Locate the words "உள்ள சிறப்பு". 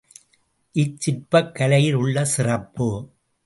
1.93-2.89